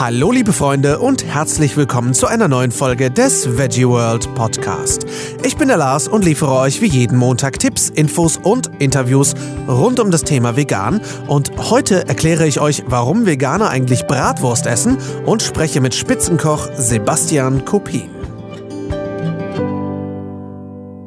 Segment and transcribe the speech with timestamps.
[0.00, 5.04] Hallo liebe Freunde und herzlich willkommen zu einer neuen Folge des Veggie World Podcast.
[5.44, 9.34] Ich bin der Lars und liefere euch wie jeden Montag Tipps, Infos und Interviews
[9.68, 11.02] rund um das Thema Vegan.
[11.26, 14.96] Und heute erkläre ich euch, warum Veganer eigentlich Bratwurst essen
[15.26, 18.08] und spreche mit Spitzenkoch Sebastian Kopin.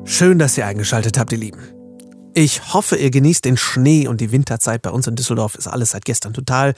[0.03, 1.72] Schön, dass ihr eingeschaltet habt, ihr Lieben.
[2.35, 4.81] Ich hoffe, ihr genießt den Schnee und die Winterzeit.
[4.81, 6.73] Bei uns in Düsseldorf ist alles seit gestern total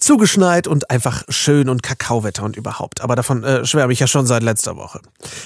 [0.00, 3.02] zugeschneit und einfach schön und Kakaowetter und überhaupt.
[3.02, 5.00] Aber davon äh, schwärme ich ja schon seit letzter Woche.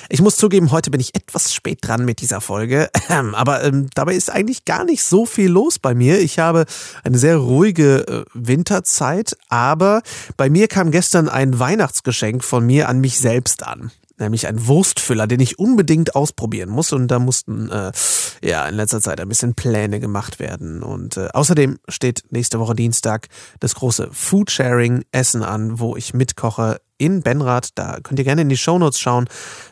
[0.09, 2.89] Ich muss zugeben, heute bin ich etwas spät dran mit dieser Folge.
[3.09, 6.21] Aber ähm, dabei ist eigentlich gar nicht so viel los bei mir.
[6.21, 6.65] Ich habe
[7.05, 10.03] eine sehr ruhige äh, Winterzeit, aber
[10.39, 15.27] bei mir kam gestern ein Weihnachtsgeschenk von mir an mich selbst an nämlich ein Wurstfüller,
[15.27, 16.93] den ich unbedingt ausprobieren muss.
[16.93, 17.93] Und da mussten äh,
[18.43, 20.83] ja in letzter Zeit ein bisschen Pläne gemacht werden.
[20.83, 23.29] Und äh, außerdem steht nächste Woche Dienstag
[23.59, 27.71] das große Foodsharing-Essen an, wo ich mitkoche in Benrath.
[27.75, 29.27] Da könnt ihr gerne in die Shownotes schauen.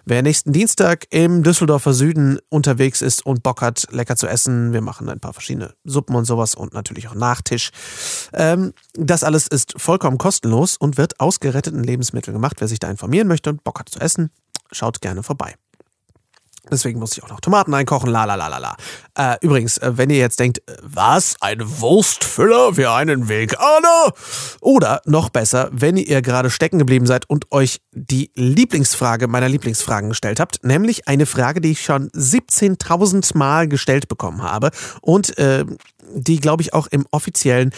[0.05, 4.81] Wer nächsten Dienstag im Düsseldorfer Süden unterwegs ist und Bock hat, lecker zu essen, wir
[4.81, 7.71] machen ein paar verschiedene Suppen und sowas und natürlich auch Nachtisch.
[8.33, 12.57] Ähm, das alles ist vollkommen kostenlos und wird aus geretteten Lebensmitteln gemacht.
[12.61, 14.31] Wer sich da informieren möchte und Bock hat zu essen,
[14.73, 15.55] schaut gerne vorbei.
[16.71, 18.77] Deswegen muss ich auch noch Tomaten einkochen, la la la la la.
[19.17, 24.13] Äh, übrigens, äh, wenn ihr jetzt denkt, äh, was, ein Wurstfüller für einen Veganer?
[24.61, 30.11] Oder noch besser, wenn ihr gerade stecken geblieben seid und euch die Lieblingsfrage meiner Lieblingsfragen
[30.11, 35.65] gestellt habt, nämlich eine Frage, die ich schon 17.000 Mal gestellt bekommen habe und äh,
[36.15, 37.73] die, glaube ich, auch im offiziellen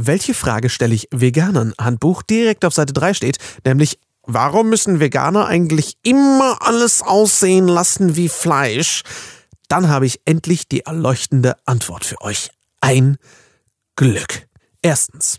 [0.00, 3.98] welche Frage stelle ich Veganern Handbuch direkt auf Seite 3 steht, nämlich
[4.30, 9.02] Warum müssen Veganer eigentlich immer alles aussehen lassen wie Fleisch?
[9.68, 12.50] Dann habe ich endlich die erleuchtende Antwort für euch.
[12.82, 13.16] Ein
[13.96, 14.46] Glück.
[14.82, 15.38] Erstens.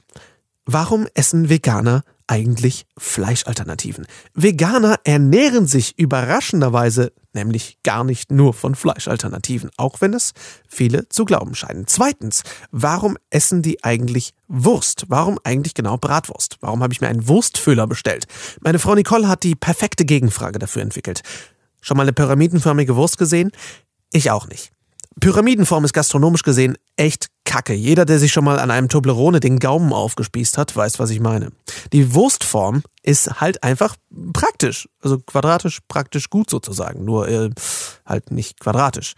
[0.66, 4.08] Warum essen Veganer eigentlich Fleischalternativen?
[4.34, 10.34] Veganer ernähren sich überraschenderweise nämlich gar nicht nur von Fleischalternativen, auch wenn es
[10.68, 11.88] viele zu glauben scheinen.
[11.88, 15.06] Zweitens, warum essen die eigentlich Wurst?
[15.08, 16.58] Warum eigentlich genau Bratwurst?
[16.62, 18.26] Warum habe ich mir einen Wurstfüller bestellt?
[18.62, 21.22] Meine Frau Nicole hat die perfekte Gegenfrage dafür entwickelt.
[21.82, 23.52] Schon mal eine pyramidenförmige Wurst gesehen?
[24.12, 24.72] Ich auch nicht.
[25.20, 27.74] Pyramidenform ist gastronomisch gesehen echt kacke.
[27.74, 31.20] Jeder, der sich schon mal an einem Toblerone den Gaumen aufgespießt hat, weiß, was ich
[31.20, 31.50] meine.
[31.94, 33.96] Die Wurstform ist halt einfach
[34.34, 34.88] praktisch.
[35.02, 37.06] Also quadratisch, praktisch gut sozusagen.
[37.06, 37.50] Nur äh,
[38.06, 39.16] halt nicht quadratisch.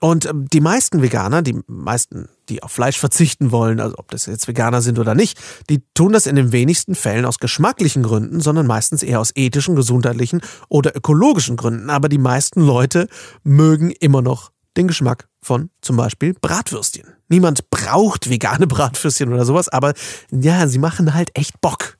[0.00, 4.26] Und äh, die meisten Veganer, die meisten, die auf Fleisch verzichten wollen, also ob das
[4.26, 5.36] jetzt Veganer sind oder nicht,
[5.68, 9.74] die tun das in den wenigsten Fällen aus geschmacklichen Gründen, sondern meistens eher aus ethischen,
[9.74, 11.90] gesundheitlichen oder ökologischen Gründen.
[11.90, 13.08] Aber die meisten Leute
[13.42, 17.14] mögen immer noch den Geschmack von zum Beispiel Bratwürstchen.
[17.28, 19.94] Niemand braucht vegane Bratwürstchen oder sowas, aber
[20.30, 21.96] ja, sie machen halt echt Bock.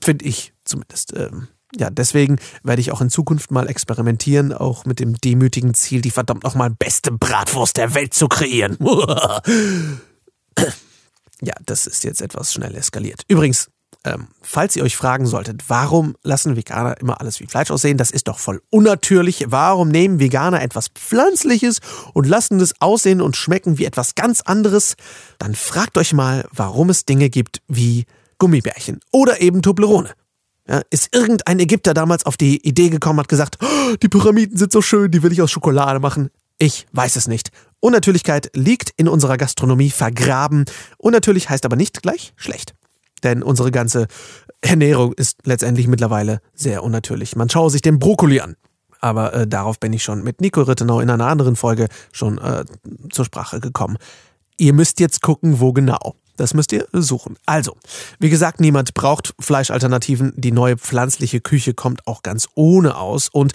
[0.00, 1.16] Finde ich zumindest.
[1.16, 6.00] Ähm, ja, deswegen werde ich auch in Zukunft mal experimentieren, auch mit dem demütigen Ziel,
[6.00, 8.76] die verdammt nochmal beste Bratwurst der Welt zu kreieren.
[11.40, 13.22] ja, das ist jetzt etwas schnell eskaliert.
[13.28, 13.70] Übrigens,
[14.04, 18.10] ähm, falls ihr euch fragen solltet, warum lassen Veganer immer alles wie Fleisch aussehen, das
[18.10, 19.46] ist doch voll unnatürlich.
[19.48, 21.80] Warum nehmen Veganer etwas Pflanzliches
[22.14, 24.96] und lassen es aussehen und schmecken wie etwas ganz anderes?
[25.38, 28.06] Dann fragt euch mal, warum es Dinge gibt wie
[28.38, 30.10] Gummibärchen oder eben Toblerone.
[30.66, 34.72] Ja, ist irgendein Ägypter damals auf die Idee gekommen, hat gesagt, oh, die Pyramiden sind
[34.72, 36.30] so schön, die will ich aus Schokolade machen.
[36.58, 37.50] Ich weiß es nicht.
[37.80, 40.66] Unnatürlichkeit liegt in unserer Gastronomie vergraben.
[40.98, 42.74] Unnatürlich heißt aber nicht gleich schlecht.
[43.22, 44.06] Denn unsere ganze
[44.60, 47.36] Ernährung ist letztendlich mittlerweile sehr unnatürlich.
[47.36, 48.56] Man schaue sich den Brokkoli an.
[49.00, 52.64] Aber äh, darauf bin ich schon mit Nico Rittenau in einer anderen Folge schon äh,
[53.10, 53.96] zur Sprache gekommen.
[54.58, 56.14] Ihr müsst jetzt gucken, wo genau.
[56.36, 57.36] Das müsst ihr suchen.
[57.44, 57.76] Also,
[58.18, 60.32] wie gesagt, niemand braucht Fleischalternativen.
[60.36, 63.28] Die neue pflanzliche Küche kommt auch ganz ohne aus.
[63.28, 63.52] Und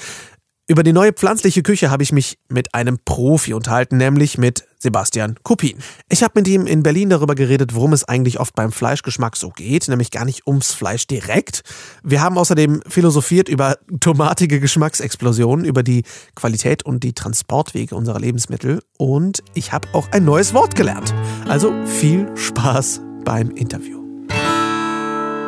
[0.68, 5.36] über die neue pflanzliche Küche habe ich mich mit einem Profi unterhalten, nämlich mit Sebastian
[5.44, 5.78] Kupin.
[6.10, 9.50] Ich habe mit ihm in Berlin darüber geredet, worum es eigentlich oft beim Fleischgeschmack so
[9.50, 11.62] geht, nämlich gar nicht ums Fleisch direkt.
[12.04, 16.04] Wir haben außerdem philosophiert über tomatige Geschmacksexplosionen, über die
[16.34, 21.14] Qualität und die Transportwege unserer Lebensmittel und ich habe auch ein neues Wort gelernt.
[21.48, 24.04] Also viel Spaß beim Interview.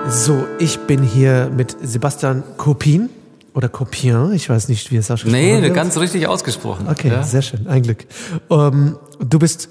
[0.10, 3.10] So, ich bin hier mit Sebastian Kupin.
[3.58, 5.74] Oder Copien, ich weiß nicht, wie es ausgesprochen Nee, wird.
[5.74, 6.88] ganz richtig ausgesprochen.
[6.88, 7.24] Okay, ja.
[7.24, 8.06] sehr schön, ein Glück.
[8.52, 9.70] Ähm, du bist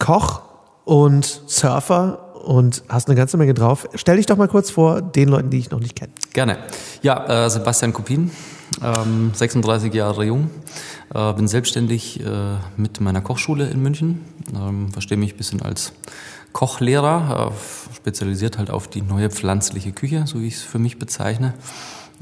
[0.00, 0.42] Koch
[0.84, 3.88] und Surfer und hast eine ganze Menge drauf.
[3.94, 6.10] Stell dich doch mal kurz vor den Leuten, die ich noch nicht kenne.
[6.32, 6.58] Gerne.
[7.02, 8.32] Ja, äh, Sebastian Kopin,
[8.82, 10.50] ähm, 36 Jahre jung,
[11.14, 12.24] äh, bin selbstständig äh,
[12.76, 15.92] mit meiner Kochschule in München, ähm, verstehe mich ein bisschen als
[16.52, 20.98] Kochlehrer, äh, spezialisiert halt auf die neue pflanzliche Küche, so wie ich es für mich
[20.98, 21.54] bezeichne.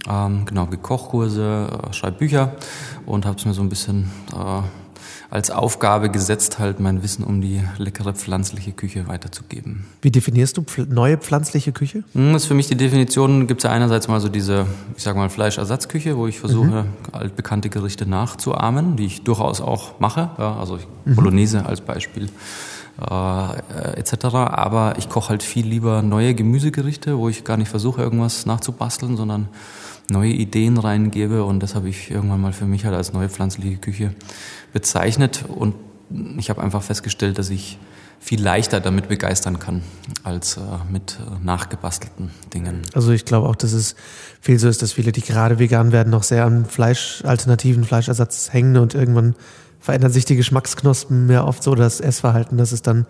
[0.08, 2.56] Ähm, genau, Kochkurse, äh, schreibe Bücher
[3.06, 4.62] und habe es mir so ein bisschen äh,
[5.30, 9.84] als Aufgabe gesetzt, halt mein Wissen um die leckere pflanzliche Küche weiterzugeben.
[10.00, 12.04] Wie definierst du pf neue pflanzliche Küche?
[12.14, 14.66] Das hm, ist für mich die Definition, gibt es ja einerseits mal so diese,
[14.96, 16.88] ich sag mal, Fleischersatzküche, wo ich versuche, mhm.
[17.12, 20.30] altbekannte Gerichte nachzuahmen, die ich durchaus auch mache.
[20.38, 21.16] Ja, also mhm.
[21.16, 22.28] Bolognese als Beispiel.
[22.98, 24.24] Äh, etc.
[24.34, 29.16] Aber ich koche halt viel lieber neue Gemüsegerichte, wo ich gar nicht versuche, irgendwas nachzubasteln,
[29.16, 29.48] sondern
[30.10, 31.44] neue Ideen reingebe.
[31.44, 34.14] Und das habe ich irgendwann mal für mich halt als neue pflanzliche Küche
[34.72, 35.44] bezeichnet.
[35.48, 35.74] Und
[36.38, 37.78] ich habe einfach festgestellt, dass ich
[38.20, 39.82] viel leichter damit begeistern kann
[40.24, 40.60] als äh,
[40.90, 42.82] mit äh, nachgebastelten Dingen.
[42.94, 43.94] Also ich glaube auch, dass es
[44.40, 48.76] viel so ist, dass viele, die gerade vegan werden, noch sehr an Fleischalternativen, Fleischersatz hängen.
[48.78, 49.34] Und irgendwann
[49.80, 53.06] verändern sich die Geschmacksknospen mehr oft so, das Essverhalten, dass es dann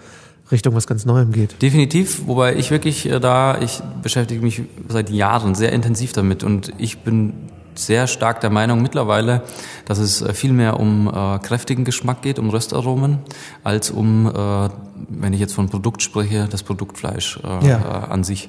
[0.51, 1.61] Richtung was ganz Neuem geht.
[1.61, 6.73] Definitiv, wobei ich wirklich äh, da, ich beschäftige mich seit Jahren sehr intensiv damit und
[6.79, 7.33] ich bin
[7.79, 9.43] sehr stark der Meinung mittlerweile,
[9.85, 13.19] dass es äh, viel mehr um äh, kräftigen Geschmack geht, um Röstaromen,
[13.65, 14.69] als um, äh,
[15.09, 17.79] wenn ich jetzt von Produkt spreche, das Produktfleisch äh, ja.
[17.79, 18.49] äh, an sich.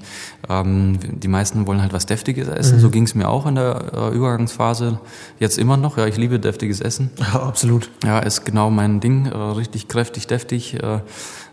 [0.50, 2.78] Ähm, die meisten wollen halt was Deftiges essen.
[2.78, 2.82] Mhm.
[2.82, 5.00] So ging es mir auch in der Übergangsphase.
[5.40, 5.98] Jetzt immer noch.
[5.98, 7.12] Ja, ich liebe deftiges Essen.
[7.20, 7.90] Ja, absolut.
[8.04, 9.28] Ja, ist genau mein Ding.
[9.28, 10.78] Richtig kräftig, deftig.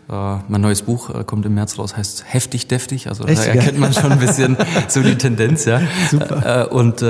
[0.07, 3.07] Äh, mein neues Buch uh, kommt im März raus, heißt Heftig Deftig.
[3.07, 4.55] Also Echt, da erkennt man schon ein bisschen
[4.87, 5.81] so die Tendenz, ja.
[6.09, 6.69] Super.
[6.69, 7.01] Uh, und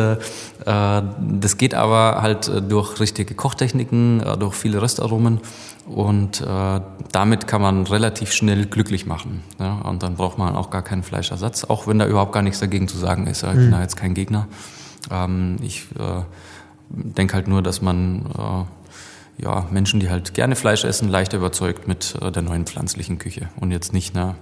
[0.66, 5.40] das geht aber halt durch richtige Kochtechniken, durch viele Röstaromen
[5.86, 6.44] und
[7.12, 9.44] damit kann man relativ schnell glücklich machen.
[9.60, 9.74] Ja?
[9.82, 12.88] Und dann braucht man auch gar keinen Fleischersatz, auch wenn da überhaupt gar nichts dagegen
[12.88, 13.44] zu sagen ist.
[13.44, 13.72] Ich bin mhm.
[13.72, 14.48] da jetzt kein Gegner.
[15.12, 15.86] Ähm, ich
[16.90, 18.26] denke halt nur, dass man
[19.38, 23.50] ja, Menschen, die halt gerne Fleisch essen, leichter überzeugt mit äh, der neuen pflanzlichen Küche
[23.60, 24.36] und jetzt nicht einer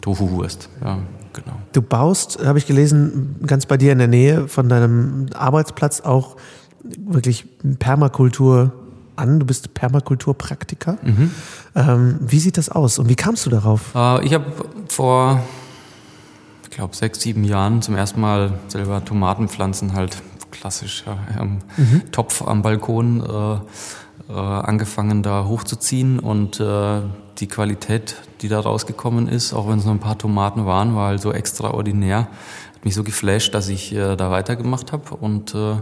[0.00, 0.68] Tofu-Wurst.
[0.82, 0.98] Ja,
[1.32, 1.56] genau.
[1.72, 6.36] Du baust, habe ich gelesen, ganz bei dir in der Nähe von deinem Arbeitsplatz auch
[6.82, 7.46] wirklich
[7.78, 8.72] Permakultur
[9.16, 9.40] an.
[9.40, 10.98] Du bist Permakulturpraktiker.
[11.02, 11.30] Mhm.
[11.74, 13.94] Ähm, wie sieht das aus und wie kamst du darauf?
[13.94, 14.44] Äh, ich habe
[14.88, 15.42] vor,
[16.64, 20.18] ich glaube, sechs, sieben Jahren zum ersten Mal selber Tomatenpflanzen halt
[20.50, 22.02] klassisch ja, am mhm.
[22.12, 23.58] Topf am Balkon äh,
[24.32, 27.00] angefangen, da hochzuziehen und äh,
[27.38, 31.08] die Qualität, die da rausgekommen ist, auch wenn es nur ein paar Tomaten waren, war
[31.08, 32.28] halt so extraordinär.
[32.74, 35.76] Hat mich so geflasht, dass ich äh, da weitergemacht habe und äh,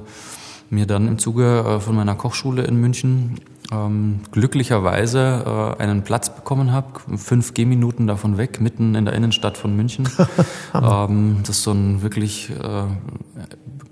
[0.70, 3.40] mir dann im Zuge äh, von meiner Kochschule in München
[3.70, 9.56] ähm, glücklicherweise äh, einen Platz bekommen habe, fünf Gehminuten davon weg, mitten in der Innenstadt
[9.56, 10.08] von München.
[10.74, 12.84] ähm, das ist so ein wirklich äh,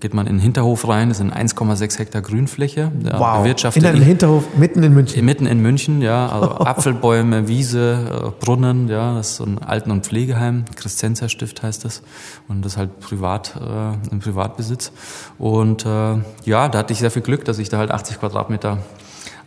[0.00, 2.90] geht man in den Hinterhof rein, das sind 1,6 Hektar Grünfläche.
[3.02, 3.46] Wow.
[3.74, 5.24] In einem Hinterhof mitten in München.
[5.24, 6.28] Mitten in München, ja.
[6.28, 9.14] Also Apfelbäume, Wiese, äh, Brunnen, ja.
[9.14, 12.02] Das ist so ein Alten- und Pflegeheim, Christenzer Stift heißt das.
[12.48, 14.92] Und das halt privat, äh, im Privatbesitz.
[15.38, 18.78] Und äh, ja, da hatte ich sehr viel Glück, dass ich da halt 80 Quadratmeter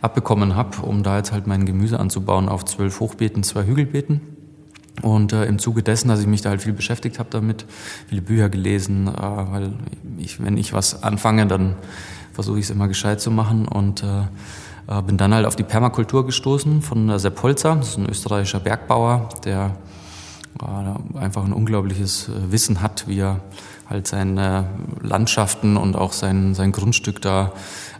[0.00, 4.20] abbekommen habe, um da jetzt halt mein Gemüse anzubauen auf zwölf Hochbeeten, zwei Hügelbeeten.
[5.02, 7.66] Und äh, im Zuge dessen, dass ich mich da halt viel beschäftigt habe damit,
[8.08, 9.72] viele Bücher gelesen, äh, weil
[10.18, 11.74] ich, wenn ich was anfange, dann
[12.32, 13.66] versuche ich es immer gescheit zu machen.
[13.66, 14.22] Und äh,
[14.86, 18.60] äh, bin dann halt auf die Permakultur gestoßen von Sepp Holzer, das ist ein österreichischer
[18.60, 19.76] Bergbauer, der
[20.60, 23.40] äh, einfach ein unglaubliches äh, Wissen hat, wie er
[23.88, 24.66] halt seine
[25.02, 27.52] Landschaften und auch sein, sein Grundstück da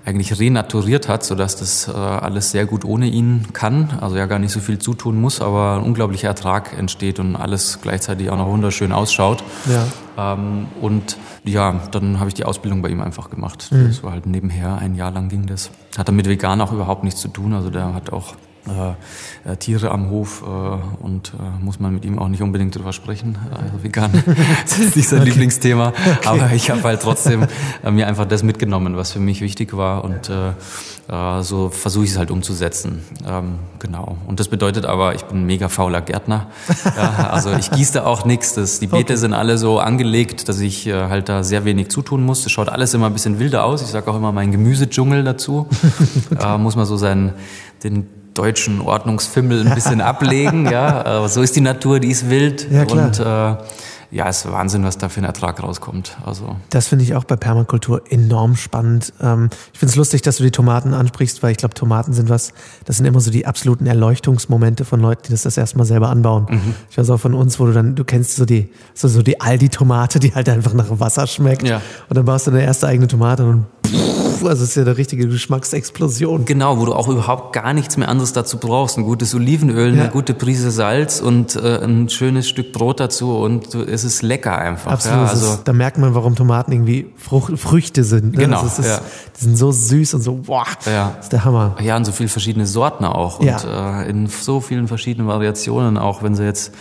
[0.05, 3.99] eigentlich renaturiert hat, sodass das äh, alles sehr gut ohne ihn kann.
[4.01, 7.79] Also ja gar nicht so viel zutun muss, aber ein unglaublicher Ertrag entsteht und alles
[7.81, 9.43] gleichzeitig auch noch wunderschön ausschaut.
[9.67, 10.35] Ja.
[10.35, 13.69] Ähm, und ja, dann habe ich die Ausbildung bei ihm einfach gemacht.
[13.71, 13.89] Mhm.
[13.89, 15.71] Das war halt nebenher, ein Jahr lang ging das.
[15.97, 17.55] Hat damit vegan auch überhaupt nichts zu tun.
[17.55, 18.35] Also der hat auch
[18.67, 22.75] äh, äh, Tiere am Hof äh, und äh, muss man mit ihm auch nicht unbedingt
[22.75, 23.37] drüber sprechen.
[23.51, 24.11] Also vegan
[24.65, 25.31] das ist nicht sein okay.
[25.31, 26.19] Lieblingsthema, okay.
[26.25, 27.47] aber ich habe halt trotzdem
[27.85, 30.53] äh, mir einfach das mitgenommen, was für mich wichtig war und äh,
[31.09, 33.03] äh, so versuche ich es halt umzusetzen.
[33.29, 34.17] Ähm, genau.
[34.27, 36.47] Und das bedeutet aber, ich bin ein mega fauler Gärtner.
[36.97, 38.55] ja, also ich gieße da auch nichts.
[38.79, 39.17] Die Beete okay.
[39.17, 42.45] sind alle so angelegt, dass ich äh, halt da sehr wenig zutun muss.
[42.45, 43.83] Das schaut alles immer ein bisschen wilder aus.
[43.83, 45.69] Ich sage auch immer mein Gemüsedschungel dazu.
[46.41, 47.35] äh, muss man so sein,
[47.83, 50.71] den deutschen Ordnungsfimmel ein bisschen ablegen.
[50.71, 53.57] Ja, aber so ist die Natur, die ist wild ja, und äh,
[54.15, 56.17] ja, es ist Wahnsinn, was da für ein Ertrag rauskommt.
[56.25, 59.13] Also das finde ich auch bei Permakultur enorm spannend.
[59.21, 62.29] Ähm, ich finde es lustig, dass du die Tomaten ansprichst, weil ich glaube, Tomaten sind
[62.29, 62.53] was,
[62.85, 66.11] das sind immer so die absoluten Erleuchtungsmomente von Leuten, die das das erste Mal selber
[66.11, 66.47] anbauen.
[66.49, 66.75] Mhm.
[66.91, 69.41] Ich weiß auch von uns, wo du dann, du kennst so die, so, so die
[69.41, 71.67] Aldi-Tomate, die halt einfach nach Wasser schmeckt.
[71.67, 71.81] Ja.
[72.09, 75.27] Und dann baust du deine erste eigene Tomate und also es ist ja eine richtige
[75.29, 76.45] Geschmacksexplosion.
[76.45, 78.99] Genau, wo du auch überhaupt gar nichts mehr anderes dazu brauchst.
[78.99, 80.03] Ein gutes Olivenöl, Ja.
[80.05, 84.57] eine gute Prise Salz und äh, ein schönes Stück Brot dazu und es ist lecker
[84.59, 84.93] einfach.
[84.93, 85.19] Absolut.
[85.19, 88.33] Ja, also ist, da merkt man, warum Tomaten irgendwie Frucht, Früchte sind.
[88.33, 88.39] Ne?
[88.45, 89.01] Genau, Also ist, ja.
[89.41, 91.13] Die sind so süß und so, boah, Ja.
[91.17, 91.77] das ist der Hammer.
[91.83, 93.39] Ja, und so viele verschiedene Sorten auch.
[93.41, 96.73] Und äh, in so vielen verschiedenen Variationen, auch wenn sie jetzt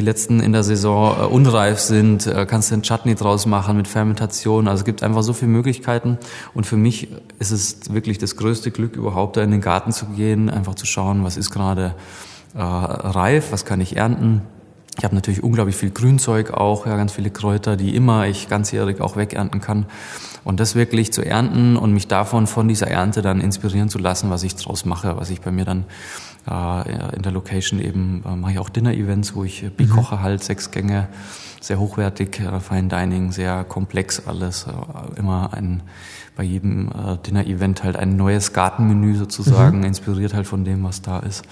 [0.00, 3.76] die letzten in der Saison äh, unreif sind, äh, kannst du einen Chutney draus machen
[3.76, 4.66] mit Fermentation.
[4.66, 6.18] Also es gibt einfach so viele Möglichkeiten.
[6.54, 10.06] Und für mich ist es wirklich das größte Glück, überhaupt da in den Garten zu
[10.06, 11.94] gehen, einfach zu schauen, was ist gerade
[12.54, 14.42] äh, reif, was kann ich ernten.
[14.98, 19.00] Ich habe natürlich unglaublich viel Grünzeug auch, ja, ganz viele Kräuter, die immer ich ganzjährig
[19.00, 19.86] auch wegernten kann.
[20.44, 24.30] Und das wirklich zu ernten und mich davon von dieser Ernte dann inspirieren zu lassen,
[24.30, 25.84] was ich draus mache, was ich bei mir dann
[26.50, 30.42] äh, in der Location eben äh, mache ich auch Dinner-Events, wo ich äh, bikoche halt
[30.42, 31.08] sechs Gänge,
[31.60, 34.66] sehr hochwertig, äh, Fine Dining, sehr komplex alles,
[35.16, 35.82] immer ein
[36.36, 36.88] bei jedem
[37.26, 41.44] Dinner-Event halt ein neues Gartenmenü sozusagen, inspiriert halt von dem, was da ist.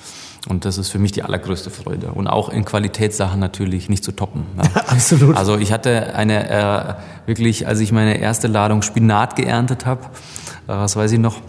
[0.48, 2.12] Und das ist für mich die allergrößte Freude.
[2.12, 4.46] Und auch in Qualitätssachen natürlich nicht zu toppen.
[4.56, 4.80] Ja.
[4.86, 5.36] Absolut.
[5.36, 6.94] Also ich hatte eine äh,
[7.26, 11.42] wirklich, als ich meine erste Ladung Spinat geerntet habe, äh, das weiß ich noch,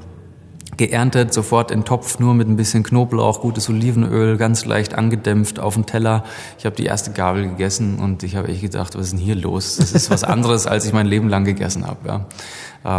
[0.79, 5.75] geerntet, sofort in Topf, nur mit ein bisschen Knoblauch, gutes Olivenöl, ganz leicht angedämpft auf
[5.75, 6.23] den Teller.
[6.57, 9.35] Ich habe die erste Gabel gegessen und ich habe echt gedacht, was ist denn hier
[9.35, 9.75] los?
[9.75, 12.07] Das ist was anderes, als ich mein Leben lang gegessen habe.
[12.07, 12.25] Ja.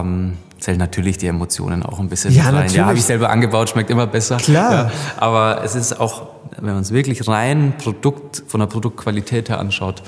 [0.01, 2.55] Ähm, zählen natürlich die Emotionen auch ein bisschen Ja, rein.
[2.55, 2.77] natürlich.
[2.77, 4.37] Ja, habe ich selber angebaut, schmeckt immer besser.
[4.37, 4.73] Klar.
[4.73, 6.29] Ja, aber es ist auch,
[6.61, 10.03] wenn man es wirklich rein Produkt von der Produktqualität her anschaut,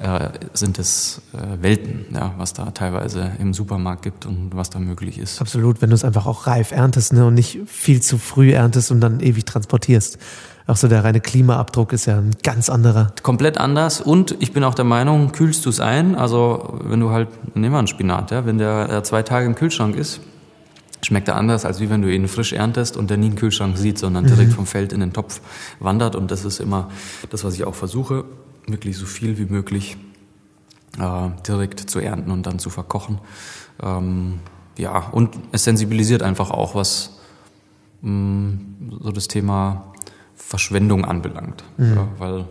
[0.00, 4.78] äh, sind es äh, Welten, ja, was da teilweise im Supermarkt gibt und was da
[4.78, 5.40] möglich ist.
[5.40, 8.90] Absolut, wenn du es einfach auch reif erntest ne, und nicht viel zu früh erntest
[8.90, 10.18] und dann ewig transportierst.
[10.66, 13.12] Auch so der reine Klimaabdruck ist ja ein ganz anderer.
[13.22, 17.10] komplett anders und ich bin auch der Meinung, kühlst du es ein, also wenn du
[17.10, 20.20] halt, nehmen wir einen Spinat, ja, wenn der äh, zwei Tage im Kühlschrank ist,
[21.02, 23.76] schmeckt er anders, als wie wenn du ihn frisch erntest und der nie einen Kühlschrank
[23.76, 25.40] sieht, sondern direkt vom Feld in den Topf
[25.78, 26.88] wandert und das ist immer
[27.28, 28.24] das, was ich auch versuche,
[28.72, 29.96] wirklich so viel wie möglich
[30.98, 33.18] äh, direkt zu ernten und dann zu verkochen.
[33.82, 34.40] Ähm,
[34.76, 37.18] ja, und es sensibilisiert einfach auch, was
[38.02, 38.58] mh,
[39.02, 39.92] so das Thema
[40.34, 41.64] Verschwendung anbelangt.
[41.78, 42.46] Ja, weil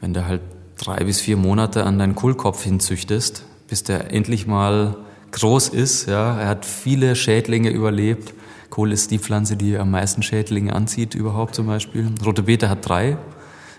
[0.00, 0.42] wenn du halt
[0.78, 4.96] drei bis vier Monate an deinen Kohlkopf hinzüchtest, bis der endlich mal
[5.32, 8.34] groß ist, ja, er hat viele Schädlinge überlebt.
[8.70, 12.10] Kohl ist die Pflanze, die am meisten Schädlinge anzieht überhaupt zum Beispiel.
[12.24, 13.16] Rote Beete hat drei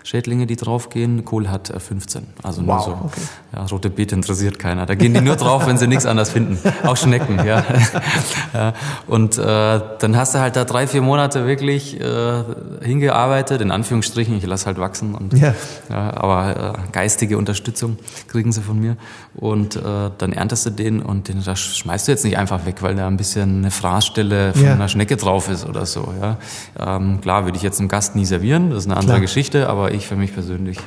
[0.04, 1.24] Schädlinge, die draufgehen.
[1.24, 2.26] Kohl hat äh, 15.
[2.42, 2.90] Also nur Wow, so.
[3.06, 3.20] okay.
[3.56, 4.84] Ja, rote Beete interessiert keiner.
[4.86, 6.58] Da gehen die nur drauf, wenn sie nichts anderes finden.
[6.84, 7.64] Auch Schnecken, ja.
[8.54, 8.72] ja.
[9.06, 12.44] Und äh, dann hast du halt da drei, vier Monate wirklich äh,
[12.82, 14.36] hingearbeitet, in Anführungsstrichen.
[14.36, 15.14] Ich lass halt wachsen.
[15.14, 15.54] Und, Ja.
[15.88, 17.96] ja, aber äh, geistige Unterstützung
[18.28, 18.96] kriegen sie von mir.
[19.34, 19.80] Und äh,
[20.18, 23.06] dann erntest du den und den da schmeißt du jetzt nicht einfach weg, weil da
[23.06, 24.72] ein bisschen eine Fraßstelle von Ja.
[24.74, 26.12] einer Schnecke drauf ist oder so.
[26.20, 26.36] Ja.
[26.78, 29.20] Ähm, klar würde ich jetzt einem Gast nie servieren, das ist eine andere Klar.
[29.20, 30.78] Geschichte, aber ich für mich persönlich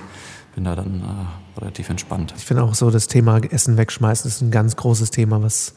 [0.55, 2.33] bin da dann äh, relativ entspannt.
[2.35, 5.75] Ich finde auch so, das Thema Essen wegschmeißen ist ein ganz großes Thema, was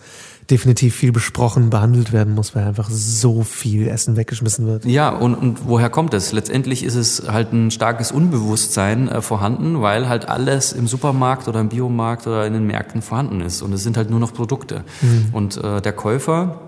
[0.51, 4.87] definitiv viel besprochen, behandelt werden muss, weil einfach so viel Essen weggeschmissen wird.
[4.87, 6.33] Ja, und, und woher kommt es?
[6.33, 11.61] Letztendlich ist es halt ein starkes Unbewusstsein äh, vorhanden, weil halt alles im Supermarkt oder
[11.61, 13.61] im Biomarkt oder in den Märkten vorhanden ist.
[13.61, 14.85] Und es sind halt nur noch Produkte.
[15.33, 16.61] Und äh, der Käufer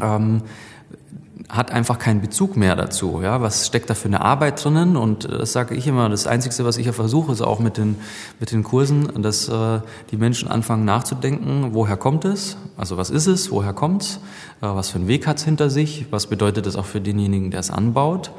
[0.00, 0.42] ähm,
[1.48, 3.20] hat einfach keinen Bezug mehr dazu.
[3.22, 4.96] Ja, was steckt da für eine Arbeit drinnen?
[4.96, 6.08] Und äh, das sage ich immer.
[6.08, 7.96] Das Einzige, was ich ja versuche, ist auch mit den
[8.40, 12.56] mit den Kursen, dass äh, die Menschen anfangen nachzudenken: Woher kommt es?
[12.76, 13.50] Also was ist es?
[13.50, 14.20] Woher kommt's?
[14.60, 16.06] Äh, was für einen Weg hat's hinter sich?
[16.10, 18.32] Was bedeutet das auch für denjenigen, der es anbaut?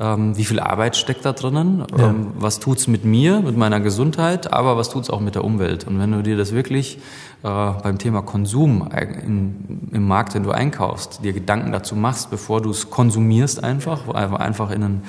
[0.00, 1.84] Ähm, wie viel Arbeit steckt da drinnen?
[1.96, 2.10] Ja.
[2.10, 4.52] Ähm, was tut's mit mir, mit meiner Gesundheit?
[4.52, 5.86] Aber was tut's auch mit der Umwelt?
[5.86, 6.96] Und wenn du dir das wirklich
[7.42, 8.88] äh, beim Thema Konsum
[9.24, 14.08] in, im Markt, wenn du einkaufst, dir Gedanken dazu machst, bevor du es konsumierst einfach,
[14.08, 15.02] einfach in einen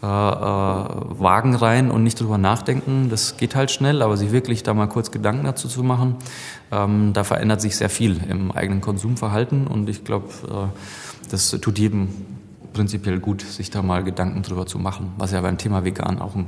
[0.00, 4.62] äh, äh, Wagen rein und nicht drüber nachdenken, das geht halt schnell, aber sich wirklich
[4.62, 6.14] da mal kurz Gedanken dazu zu machen,
[6.70, 11.80] ähm, da verändert sich sehr viel im eigenen Konsumverhalten und ich glaube, äh, das tut
[11.80, 12.10] jedem
[12.72, 16.34] prinzipiell gut, sich da mal Gedanken drüber zu machen, was ja beim Thema vegan auch
[16.34, 16.46] ein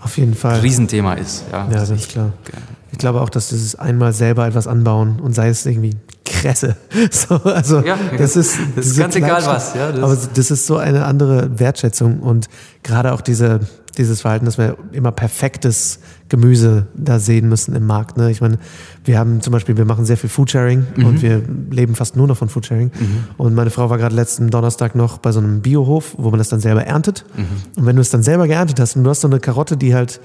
[0.00, 0.60] Auf jeden Fall.
[0.60, 1.44] Riesenthema ist.
[1.52, 2.32] Ja, Ja, das ist klar.
[2.44, 2.64] gerne.
[2.92, 6.76] Ich glaube auch, dass dieses einmal selber etwas anbauen und sei es irgendwie Kresse.
[7.10, 10.66] So, also Ja, das ist, das ist ganz egal was, ja, das- aber das ist
[10.66, 12.48] so eine andere Wertschätzung und
[12.82, 13.60] gerade auch diese,
[13.98, 18.16] dieses Verhalten, dass wir immer perfektes Gemüse da sehen müssen im Markt.
[18.16, 18.30] Ne?
[18.30, 18.58] Ich meine,
[19.04, 21.04] wir haben zum Beispiel, wir machen sehr viel Foodsharing Mhm.
[21.04, 22.92] und wir leben fast nur noch von Foodsharing.
[23.36, 26.48] Und meine Frau war gerade letzten Donnerstag noch bei so einem Biohof, wo man das
[26.48, 27.24] dann selber erntet.
[27.36, 27.80] Mhm.
[27.80, 29.94] Und wenn du es dann selber geerntet hast und du hast so eine Karotte, die
[29.94, 30.20] halt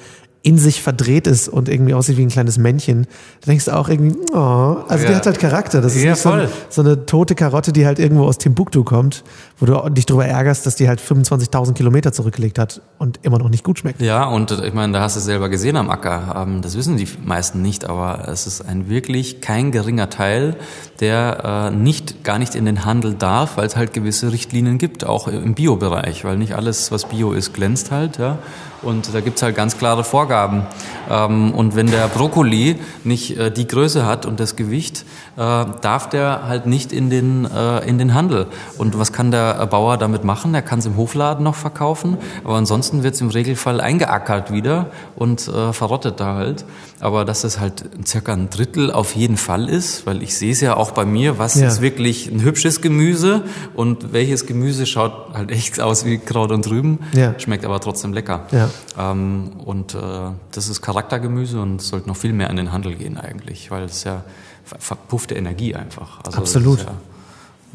[0.45, 3.07] in sich verdreht ist und irgendwie aussieht wie ein kleines Männchen,
[3.41, 5.09] da denkst du auch irgendwie, oh, also ja.
[5.09, 5.81] die hat halt Charakter.
[5.81, 8.83] Das ist ja, nicht so, ein, so, eine tote Karotte, die halt irgendwo aus Timbuktu
[8.83, 9.23] kommt,
[9.57, 13.49] wo du dich darüber ärgerst, dass die halt 25.000 Kilometer zurückgelegt hat und immer noch
[13.49, 13.99] nicht gut schmeckt.
[14.03, 16.35] Ja, und ich meine, da hast du es selber gesehen am Acker.
[16.43, 20.57] Ähm, das wissen die meisten nicht, aber es ist ein wirklich kein geringer Teil,
[20.99, 25.05] der äh, nicht, gar nicht in den Handel darf, weil es halt gewisse Richtlinien gibt,
[25.05, 28.37] auch im Biobereich, weil nicht alles, was Bio ist, glänzt halt, ja.
[28.85, 30.63] Und da gibt's halt ganz klare Vorgaben.
[31.09, 35.05] Ähm, und wenn der Brokkoli nicht äh, die Größe hat und das Gewicht,
[35.37, 38.47] äh, darf der halt nicht in den, äh, in den Handel.
[38.77, 40.53] Und was kann der Bauer damit machen?
[40.53, 45.41] Er kann es im Hofladen noch verkaufen, aber ansonsten wird's im Regelfall eingeackert wieder und
[45.41, 46.65] verrottet da halt.
[46.99, 50.61] Aber dass es halt circa ein Drittel auf jeden Fall ist, weil ich sehe es
[50.61, 51.67] ja auch bei mir, was ja.
[51.67, 56.69] ist wirklich ein hübsches Gemüse und welches Gemüse schaut halt echt aus wie Kraut und
[56.69, 57.37] Rüben, ja.
[57.39, 58.45] schmeckt aber trotzdem lecker.
[58.51, 58.69] Ja.
[58.97, 59.99] Ähm, und äh,
[60.51, 64.03] das ist Charaktergemüse und sollte noch viel mehr in den Handel gehen eigentlich, weil es
[64.03, 64.23] ja
[64.63, 66.23] verpuffte Energie einfach.
[66.23, 66.79] Also Absolut.
[66.79, 66.93] Ja,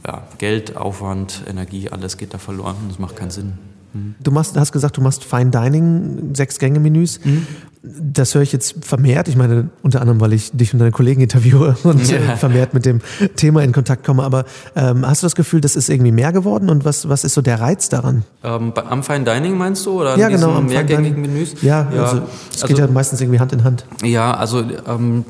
[0.07, 2.76] ja, Geld, Aufwand, Energie, alles geht da verloren.
[2.88, 3.59] Das macht keinen Sinn.
[3.92, 4.14] Mhm.
[4.23, 7.20] Du machst, hast gesagt, du machst Fine Dining, sechs Gänge-Menüs.
[7.25, 7.47] Mhm.
[7.82, 9.26] Das höre ich jetzt vermehrt.
[9.28, 12.18] Ich meine, unter anderem, weil ich dich und deine Kollegen interviewe und ja.
[12.18, 13.00] Äh, vermehrt mit dem
[13.37, 14.23] Thema in Kontakt komme.
[14.23, 14.44] Aber
[14.76, 16.68] ähm, hast du das Gefühl, das ist irgendwie mehr geworden?
[16.68, 18.25] Und was, was ist so der Reiz daran?
[18.44, 20.00] Ähm, am Fine Dining meinst du?
[20.00, 20.52] Oder ja, genau.
[20.52, 21.54] Am mehrgängigen Menüs?
[21.62, 23.87] Ja, ja, also es geht also, ja meistens irgendwie Hand in Hand.
[24.02, 25.25] Ja, also ähm,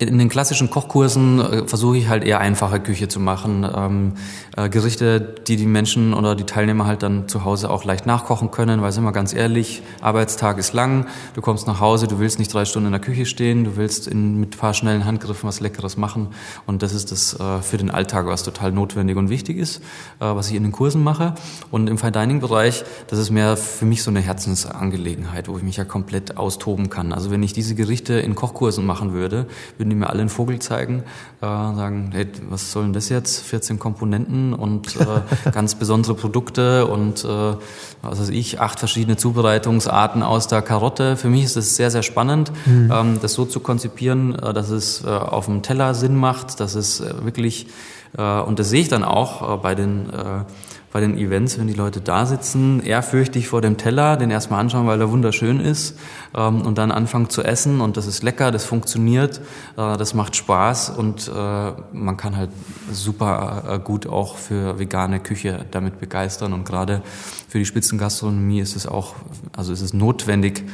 [0.00, 3.68] in den klassischen Kochkursen äh, versuche ich halt eher einfache Küche zu machen.
[3.72, 4.12] Ähm,
[4.56, 8.50] äh, Gerichte, die die Menschen oder die Teilnehmer halt dann zu Hause auch leicht nachkochen
[8.50, 12.38] können, weil sind wir ganz ehrlich, Arbeitstag ist lang, du kommst nach Hause, du willst
[12.38, 15.46] nicht drei Stunden in der Küche stehen, du willst in, mit ein paar schnellen Handgriffen
[15.46, 16.28] was Leckeres machen
[16.66, 19.82] und das ist das äh, für den Alltag, was total notwendig und wichtig ist,
[20.20, 21.34] äh, was ich in den Kursen mache.
[21.70, 25.62] Und im Fine Dining Bereich, das ist mehr für mich so eine Herzensangelegenheit, wo ich
[25.62, 27.12] mich ja komplett austoben kann.
[27.12, 30.58] Also wenn ich diese Gerichte in Kochkursen machen würde, würden die mir alle einen Vogel
[30.58, 31.02] zeigen,
[31.40, 33.40] äh, sagen, hey, was soll denn das jetzt?
[33.40, 37.28] 14 Komponenten und äh, ganz besondere Produkte und äh,
[38.02, 41.16] was weiß ich, acht verschiedene Zubereitungsarten aus der Karotte.
[41.16, 42.90] Für mich ist es sehr, sehr spannend, mhm.
[42.92, 46.74] ähm, das so zu konzipieren, äh, dass es äh, auf dem Teller Sinn macht, dass
[46.74, 47.66] es äh, wirklich,
[48.16, 50.44] äh, und das sehe ich dann auch äh, bei den äh,
[50.92, 54.86] bei den Events, wenn die Leute da sitzen, ehrfürchtig vor dem Teller, den erstmal anschauen,
[54.86, 55.98] weil er wunderschön ist
[56.34, 59.40] ähm, und dann anfangen zu essen und das ist lecker, das funktioniert,
[59.76, 62.50] äh, das macht Spaß und äh, man kann halt
[62.90, 67.02] super äh, gut auch für vegane Küche damit begeistern und gerade
[67.48, 69.14] für die Spitzengastronomie ist es auch,
[69.56, 70.64] also ist es notwendig,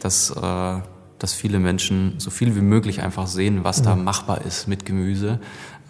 [0.00, 0.80] dass äh,
[1.18, 5.40] dass viele Menschen so viel wie möglich einfach sehen, was da machbar ist mit Gemüse.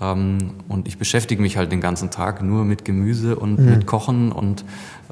[0.00, 3.70] Ähm, und ich beschäftige mich halt den ganzen Tag nur mit Gemüse und mhm.
[3.70, 4.64] mit Kochen und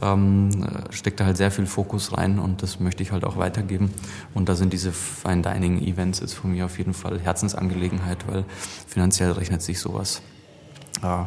[0.02, 0.50] ähm,
[0.90, 3.90] stecke da halt sehr viel Fokus rein und das möchte ich halt auch weitergeben.
[4.34, 8.44] Und da sind diese Fine Dining Events jetzt von mir auf jeden Fall Herzensangelegenheit, weil
[8.86, 10.20] finanziell rechnet sich sowas
[11.02, 11.24] äh,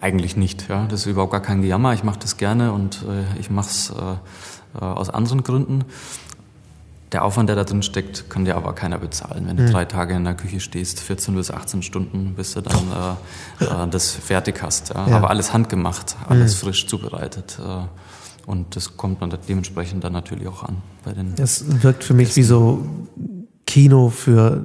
[0.00, 0.68] eigentlich nicht.
[0.68, 0.86] Ja?
[0.86, 1.94] Das ist überhaupt gar kein Gejammer.
[1.94, 5.84] Ich mache das gerne und äh, ich mache es äh, äh, aus anderen Gründen
[7.12, 9.46] der Aufwand, der da drin steckt, kann dir aber keiner bezahlen.
[9.46, 9.70] Wenn du mhm.
[9.70, 13.18] drei Tage in der Küche stehst, 14 bis 18 Stunden, bis du dann
[13.60, 14.90] äh, äh, das fertig hast.
[14.90, 15.08] Ja?
[15.08, 15.16] Ja.
[15.16, 16.66] Aber alles handgemacht, alles mhm.
[16.66, 17.58] frisch zubereitet.
[17.60, 17.84] Äh,
[18.46, 21.34] und das kommt dann dementsprechend dann natürlich auch an bei den.
[21.36, 22.40] Das wirkt für mich Gästen.
[22.40, 22.86] wie so
[23.66, 24.64] Kino für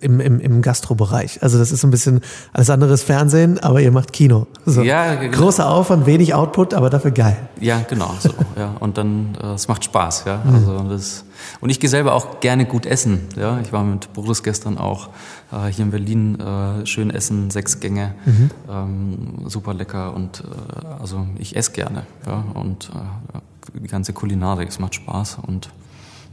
[0.00, 1.42] im, im, im Gastrobereich.
[1.42, 2.20] Also das ist so ein bisschen
[2.52, 4.46] alles anderes Fernsehen, aber ihr macht Kino.
[4.66, 4.82] So.
[4.82, 5.36] Ja, genau.
[5.36, 7.36] Großer Aufwand, wenig Output, aber dafür geil.
[7.60, 8.14] Ja, genau.
[8.20, 8.74] So, ja.
[8.80, 10.42] Und dann, äh, es macht Spaß, ja.
[10.44, 10.54] Mhm.
[10.54, 11.24] Also das,
[11.60, 13.28] und ich gehe selber auch gerne gut essen.
[13.36, 13.60] Ja.
[13.60, 15.08] Ich war mit Boris gestern auch
[15.52, 18.50] äh, hier in Berlin äh, schön essen, sechs Gänge, mhm.
[18.70, 22.04] ähm, super lecker und äh, also ich esse gerne.
[22.26, 22.44] Ja.
[22.54, 25.70] Und äh, die ganze Kulinarik, es macht Spaß und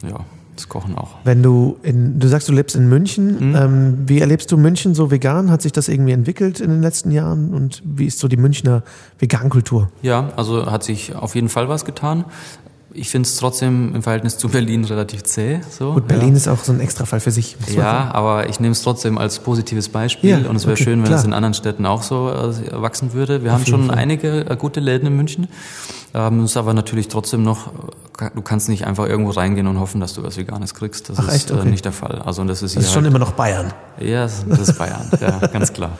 [0.04, 0.20] ja.
[0.60, 1.12] Das Kochen auch.
[1.24, 3.56] Wenn du in, du sagst, du lebst in München, mhm.
[3.56, 5.50] ähm, wie erlebst du München so vegan?
[5.52, 7.54] Hat sich das irgendwie entwickelt in den letzten Jahren?
[7.54, 8.84] Und wie ist so die Münchner
[9.20, 9.90] Vegankultur?
[10.02, 12.26] Ja, also hat sich auf jeden Fall was getan.
[12.92, 15.62] Ich finde es trotzdem im Verhältnis zu Berlin relativ zäh.
[15.70, 16.36] So, Gut, Berlin ja.
[16.36, 17.56] ist auch so ein Extrafall für sich.
[17.74, 21.04] Ja, aber ich nehme es trotzdem als positives Beispiel ja, und es wäre okay, schön,
[21.06, 23.44] wenn es in anderen Städten auch so äh, wachsen würde.
[23.46, 23.98] Wir Auf haben schon Fall.
[23.98, 25.48] einige äh, gute Läden in München.
[26.14, 27.72] Ähm, ist aber natürlich trotzdem noch
[28.36, 31.10] du kannst nicht einfach irgendwo reingehen und hoffen, dass du was Veganes kriegst.
[31.10, 31.52] Das Ach, ist?
[31.52, 31.70] Äh, okay.
[31.70, 32.22] nicht der Fall.
[32.26, 33.74] Also das ist, das ist schon halt, immer noch Bayern.
[34.00, 35.92] Ja, das ist Bayern, ja, ganz klar.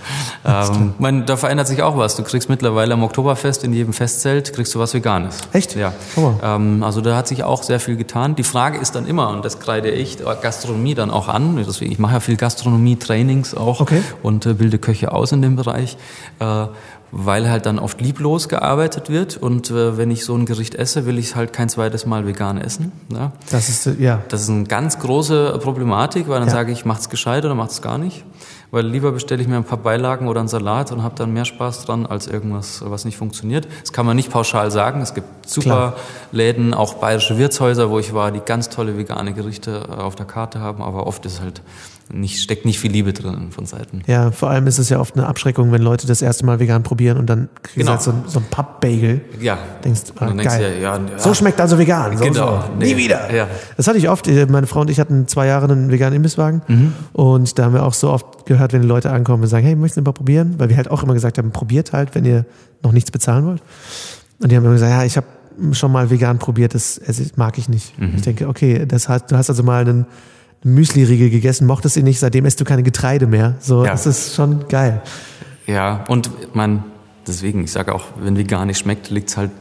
[0.46, 2.16] ähm, mein, da verändert sich auch was.
[2.16, 5.38] Du kriegst mittlerweile am Oktoberfest in jedem Festzelt kriegst du was Veganes.
[5.54, 5.76] Echt?
[5.76, 5.94] Ja.
[6.16, 6.34] Oh.
[6.42, 8.36] Ähm, also da hat sich auch sehr viel getan.
[8.36, 11.58] Die Frage ist dann immer, und das kreide ich Gastronomie dann auch an.
[11.58, 14.02] Deswegen, ich mache ja viel Gastronomie-Trainings auch okay.
[14.24, 15.98] und äh, bilde Köche aus in dem Bereich.
[16.40, 16.68] Äh,
[17.12, 21.06] weil halt dann oft lieblos gearbeitet wird und äh, wenn ich so ein Gericht esse,
[21.06, 22.92] will ich es halt kein zweites Mal vegan essen.
[23.12, 23.32] Ja.
[23.52, 24.22] Das ist, äh, ja.
[24.30, 26.54] Das ist eine ganz große Problematik, weil dann Ja.
[26.54, 28.24] sage ich, macht's gescheit oder macht's gar nicht.
[28.72, 31.46] Weil lieber bestelle ich mir ein paar Beilagen oder einen Salat und habe dann mehr
[31.46, 33.68] Spaß dran als irgendwas, was nicht funktioniert.
[33.82, 35.02] Das kann man nicht pauschal sagen.
[35.02, 35.94] Es gibt super Klar.
[36.32, 40.26] Läden, auch bayerische Wirtshäuser, wo ich war, die ganz tolle vegane Gerichte äh, auf der
[40.28, 41.62] Karte haben, aber oft ist halt
[42.12, 44.02] nicht, steckt nicht viel Liebe drin von Seiten.
[44.08, 46.82] Ja, vor allem ist es ja oft eine Abschreckung, wenn Leute das erste Mal vegan
[46.82, 47.92] probieren und dann kriegst Genau.
[47.92, 49.22] du halt so, ein- so ein Pappbagel.
[49.40, 49.60] Ja.
[49.84, 50.74] Denkst, ah, dann denkst geil.
[50.78, 52.18] du ja, ja, So schmeckt also vegan.
[52.18, 52.62] So, Genau.
[52.62, 52.64] So.
[52.80, 52.94] Nee.
[52.94, 53.32] Nie wieder.
[53.32, 53.48] Ja.
[53.78, 54.28] Das hatte ich oft.
[54.50, 56.64] Meine Frau und ich hatten zwei Jahre einen veganen Imbisswagen.
[56.68, 56.94] Mhm.
[57.14, 59.76] Und da haben wir auch so oft gehört, wenn die Leute ankommen und sagen, hey,
[59.76, 60.56] möchtest du mal probieren?
[60.58, 62.46] Weil wir halt auch immer gesagt haben, probiert halt, wenn ihr
[62.84, 63.62] noch nichts bezahlen wollt.
[64.42, 65.28] Und die haben immer gesagt, ja, ich habe
[65.74, 67.02] schon mal vegan probiert, das,
[67.36, 67.98] mag ich nicht.
[68.00, 68.14] Mhm.
[68.16, 70.06] Ich denke, okay, das heißt, du hast also mal einen
[70.64, 73.56] Müsli-Riegel gegessen, mochtest ihn nicht, seitdem isst du keine Getreide mehr.
[73.60, 73.92] So, Ja.
[73.92, 75.02] das ist schon geil.
[75.68, 76.84] Ja, und man,
[77.28, 79.52] deswegen, ich sage auch, wenn vegan nicht schmeckt, liegt's halt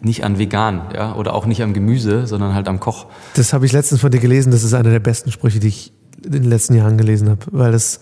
[0.00, 3.06] nicht an vegan, ja, oder auch nicht am Gemüse, sondern halt am Koch.
[3.34, 4.50] Das habe ich letztens von dir gelesen.
[4.50, 5.92] Das ist einer der besten Sprüche, die ich
[6.24, 8.00] in den letzten Jahren gelesen habe, weil es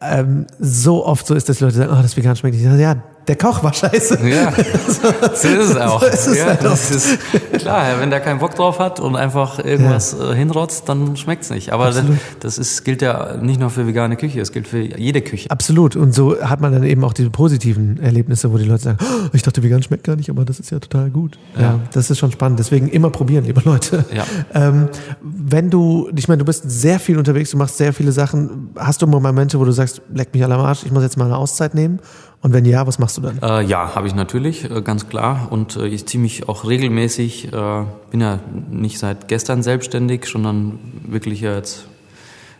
[0.00, 2.80] ähm, so oft so ist, dass Leute sagen, oh, das vegan schmeckt nicht.
[2.80, 4.18] Ja, der Koch war scheiße.
[4.28, 4.52] Ja,
[5.34, 6.00] so ist es auch.
[6.00, 7.18] So ist es ja, halt das ist,
[7.58, 11.72] klar, wenn der keinen Bock drauf hat und einfach irgendwas äh, hinrotzt, dann schmeckt's nicht.
[11.72, 12.02] Aber das,
[12.40, 15.50] das ist, gilt ja nicht nur für vegane Küche, es gilt für jede Küche.
[15.50, 15.96] Absolut.
[15.96, 19.28] Und so hat man dann eben auch diese positiven Erlebnisse, wo die Leute sagen, oh,
[19.32, 21.38] ich dachte, vegan schmeckt gar nicht, aber das ist ja total gut.
[21.56, 21.80] Ja, Ja.
[21.92, 22.58] das ist schon spannend.
[22.58, 24.04] Deswegen immer probieren, liebe Leute.
[24.14, 24.24] Ja.
[24.54, 24.88] Ähm,
[25.22, 28.70] wenn du, ich meine, du bist sehr viel unterwegs, du machst sehr viele Sachen.
[28.76, 31.16] Hast du mal Momente, wo du sagst, leck mich alle am Arsch, ich muss jetzt
[31.16, 31.98] mal eine Auszeit nehmen?
[32.42, 33.38] Und wenn ja, was machst du dann?
[33.42, 35.48] Äh, ja, habe ich natürlich, äh, ganz klar.
[35.50, 38.38] Und äh, ich ziehe mich auch regelmäßig, äh, bin ja
[38.70, 41.86] nicht seit gestern selbstständig, sondern wirklich ja jetzt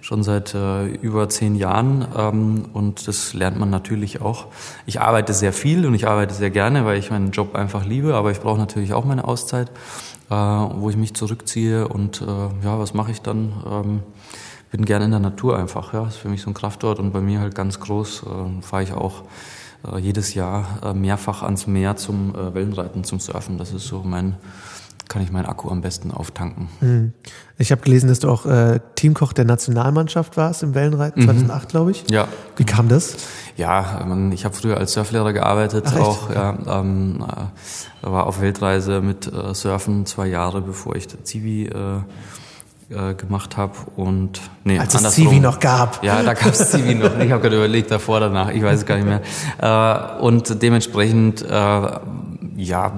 [0.06, 2.06] schon seit äh, über zehn Jahren.
[2.16, 4.46] Ähm, und das lernt man natürlich auch.
[4.86, 8.14] Ich arbeite sehr viel und ich arbeite sehr gerne, weil ich meinen Job einfach liebe.
[8.14, 9.70] Aber ich brauche natürlich auch meine Auszeit,
[10.30, 11.88] äh, wo ich mich zurückziehe.
[11.88, 12.24] Und äh,
[12.64, 13.52] ja, was mache ich dann?
[13.70, 14.00] Ähm,
[14.70, 15.92] bin gerne in der Natur einfach.
[15.92, 18.22] Ja, ist für mich so ein Kraftort und bei mir halt ganz groß.
[18.22, 19.22] Äh, Fahre ich auch
[19.98, 23.58] jedes Jahr äh, mehrfach ans Meer zum äh, Wellenreiten, zum Surfen.
[23.58, 24.36] Das ist so mein,
[25.08, 26.68] kann ich meinen Akku am besten auftanken.
[26.80, 27.12] Hm.
[27.58, 31.90] Ich habe gelesen, dass du auch äh, Teamkoch der Nationalmannschaft warst im Wellenreiten, 2008, glaube
[31.92, 32.04] ich.
[32.10, 32.28] Ja.
[32.56, 33.16] Wie kam das?
[33.56, 37.24] Ja, man, ich habe früher als Surflehrer gearbeitet, Ach, auch ja, ähm,
[38.02, 41.70] äh, war auf Weltreise mit äh, Surfen zwei Jahre, bevor ich Zivi
[42.88, 45.14] äh, gemacht habe und nee, Als es.
[45.14, 46.04] Zivi noch gab.
[46.04, 47.18] Ja, da gab es Zivi noch.
[47.18, 49.22] Ich habe gerade überlegt, davor, danach, ich weiß es gar nicht mehr.
[49.58, 52.92] Äh, und dementsprechend, äh, ja,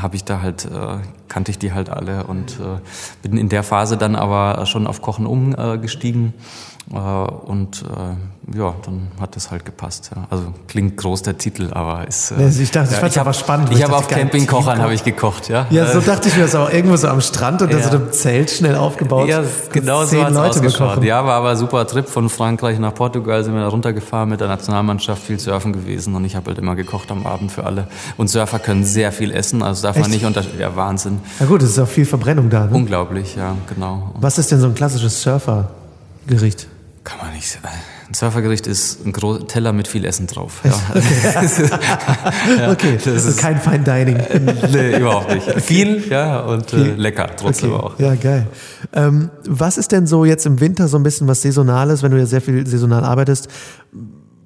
[0.00, 2.80] habe ich da halt, äh, kannte ich die halt alle und äh,
[3.22, 6.34] bin in der Phase dann aber schon auf Kochen umgestiegen.
[6.36, 10.10] Äh, und äh, ja, dann hat das halt gepasst.
[10.16, 10.24] Ja.
[10.30, 12.30] Also klingt groß der Titel, aber ist.
[12.30, 14.94] Äh, Nee, ich dachte, ich fand's hab- aber spannend, Ich ich habe auf Campingkochern habe
[14.94, 15.66] ich gekocht, ja.
[15.68, 16.70] Ja, so Äh, dachte ich mir das auch.
[16.72, 17.82] Irgendwo so am Strand und Ja.
[17.82, 19.28] so einem Zelt schnell aufgebaut.
[19.28, 21.04] ja, genau so hat's Leute ausgeschaut.
[21.04, 24.48] Ja, war aber super Trip von Frankreich nach Portugal, sind wir da runtergefahren mit der
[24.48, 27.86] Nationalmannschaft, viel surfen gewesen und ich habe halt immer gekocht am Abend für alle.
[28.16, 30.14] Und Surfer können sehr viel essen, also darf man Echt?
[30.14, 30.42] nicht unter...
[30.58, 31.18] Ja, Wahnsinn.
[31.38, 32.64] Na gut, es ist auch viel Verbrennung da.
[32.64, 32.70] Ne?
[32.72, 34.12] Unglaublich, ja, genau.
[34.18, 36.66] Was ist denn so ein klassisches Surfergericht?
[37.08, 37.58] Kann man nicht...
[37.62, 40.60] Ein Surfergericht ist ein großer Teller mit viel Essen drauf.
[40.62, 40.72] Ja.
[42.70, 44.18] okay, das ist kein Fine Dining.
[44.72, 45.60] nee, überhaupt nicht.
[45.62, 46.94] Viel, ja, und äh, Viel.
[46.94, 47.82] lecker trotzdem Okay.
[47.82, 47.98] auch.
[47.98, 48.46] Ja, geil.
[48.92, 52.18] Ähm, was ist denn so jetzt im Winter so ein bisschen was Saisonales, wenn du
[52.18, 53.48] ja sehr viel saisonal arbeitest,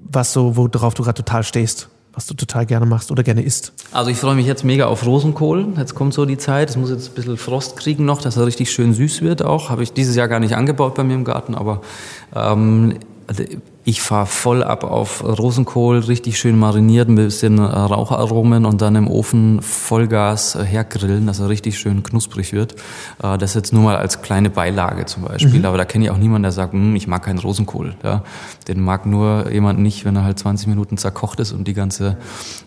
[0.05, 3.73] was so, worauf du gerade total stehst, was du total gerne machst oder gerne isst?
[3.91, 5.69] Also ich freue mich jetzt mega auf Rosenkohl.
[5.77, 6.71] Jetzt kommt so die Zeit.
[6.71, 9.71] Es muss jetzt ein bisschen Frost kriegen noch, dass er richtig schön süß wird auch.
[9.71, 11.81] Habe ich dieses Jahr gar nicht angebaut bei mir im Garten, aber
[12.35, 12.97] ähm,
[13.85, 19.09] ich fahre voll ab auf Rosenkohl, richtig schön mariniert, ein bisschen Raucharomen und dann im
[19.09, 22.77] Ofen Vollgas hergrillen, dass er richtig schön knusprig wird.
[23.23, 25.67] Äh, das jetzt nur mal als kleine Beilage zum Beispiel.
[25.67, 27.95] Aber da kenne ich auch niemanden, der sagt, "Hm, ich mag keinen Rosenkohl.
[28.05, 28.23] Ja.
[28.69, 32.19] Den mag nur jemand nicht, wenn er halt 20 Minuten zerkocht ist und die ganze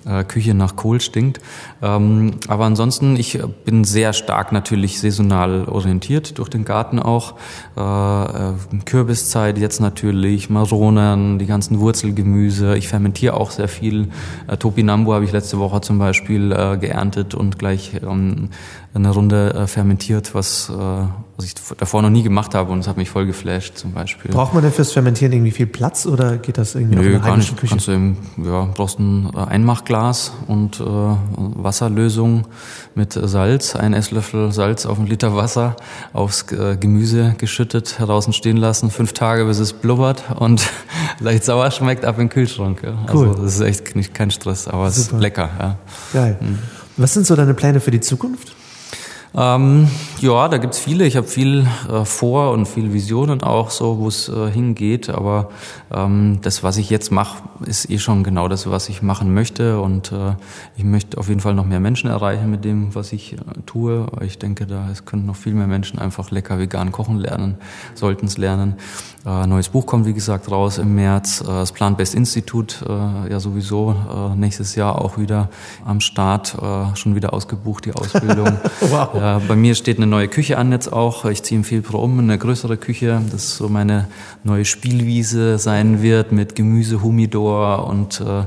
[0.05, 1.39] äh, Küche nach Kohl stinkt.
[1.81, 7.35] Ähm, aber ansonsten, ich bin sehr stark natürlich saisonal orientiert, durch den Garten auch.
[7.75, 8.53] Äh,
[8.85, 10.49] Kürbiszeit jetzt natürlich,
[11.05, 12.75] Maronen, die ganzen Wurzelgemüse.
[12.77, 14.09] Ich fermentiere auch sehr viel.
[14.47, 18.49] Äh, Topinambo habe ich letzte Woche zum Beispiel äh, geerntet und gleich ähm,
[18.93, 22.87] eine Runde äh, fermentiert, was, äh, was ich davor noch nie gemacht habe und es
[22.87, 24.31] hat mich voll geflasht zum Beispiel.
[24.31, 27.11] Braucht man denn fürs Fermentieren irgendwie viel Platz oder geht das irgendwie noch in Nö,
[27.13, 27.59] der gar heimischen nicht.
[27.61, 27.71] Küche?
[27.71, 32.45] Kannst du im, ja, brauchst ein äh, Einmachglas und äh, Wasserlösung
[32.95, 35.75] mit Salz, ein Esslöffel Salz auf einen Liter Wasser
[36.13, 40.65] aufs äh, Gemüse geschüttet, draußen stehen lassen, fünf Tage bis es blubbert und
[41.19, 42.81] leicht sauer schmeckt, ab in den Kühlschrank.
[42.81, 42.97] Ja.
[43.13, 43.29] Cool.
[43.29, 45.17] Also das ist echt nicht, kein Stress, aber es Super.
[45.17, 45.49] ist lecker.
[45.59, 45.77] Ja.
[46.13, 46.37] Geil.
[46.39, 46.59] Mhm.
[46.95, 48.55] Was sind so deine Pläne für die Zukunft?
[49.37, 49.89] Ähm,
[50.21, 51.05] ja, da gibt's viele.
[51.05, 55.09] Ich habe viel äh, vor und viel Visionen auch so, wo es äh, hingeht.
[55.09, 55.49] Aber
[55.93, 59.81] ähm, das, was ich jetzt mache, ist eh schon genau das, was ich machen möchte.
[59.81, 60.35] Und äh,
[60.77, 64.07] ich möchte auf jeden Fall noch mehr Menschen erreichen mit dem, was ich äh, tue.
[64.21, 67.57] Ich denke, da es können noch viel mehr Menschen einfach lecker vegan kochen lernen,
[67.93, 68.75] sollten es lernen.
[69.25, 71.41] Äh, neues Buch kommt, wie gesagt, raus im März.
[71.41, 73.95] Äh, das Plant-Based Institut ja sowieso
[74.35, 75.49] nächstes Jahr auch wieder
[75.83, 76.55] am Start,
[76.95, 78.57] schon wieder ausgebucht, die Ausbildung.
[78.81, 79.24] wow.
[79.25, 81.25] Äh, bei mir steht eine neue Küche an jetzt auch.
[81.25, 83.21] Ich ziehe im Februar um in eine größere Küche.
[83.31, 84.07] Das so meine
[84.43, 88.43] neue Spielwiese sein wird mit Gemüse, Humidor und äh,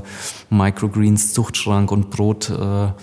[0.49, 2.49] Microgreens, Zuchtschrank und Brot.
[2.49, 2.93] Äh,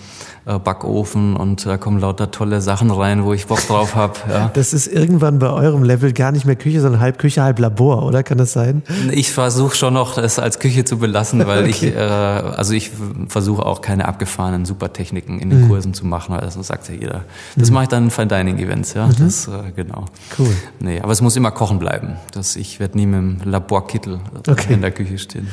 [0.47, 4.13] äh, Backofen und da kommen lauter tolle Sachen rein, wo ich Bock drauf habe.
[4.27, 4.51] Ja.
[4.53, 8.03] Das ist irgendwann bei eurem Level gar nicht mehr Küche, sondern halb Küche, halb Labor,
[8.03, 8.23] oder?
[8.23, 8.83] Kann das sein?
[9.11, 11.69] Ich versuche schon noch, es als Küche zu belassen, weil okay.
[11.69, 12.91] ich, äh, also ich
[13.27, 15.69] versuche auch keine abgefahrenen Supertechniken in den mhm.
[15.69, 17.23] Kursen zu machen, weil das sagt ja jeder.
[17.55, 17.75] Das mhm.
[17.75, 19.07] mache ich dann in Fine Dining Events, ja.
[19.07, 19.15] Mhm.
[19.17, 20.05] Das, äh, genau.
[20.37, 20.53] Cool.
[20.79, 22.17] Nee, aber es muss immer kochen bleiben.
[22.33, 24.73] Das, ich werde nie mit dem Laborkittel okay.
[24.73, 25.47] in der Küche stehen.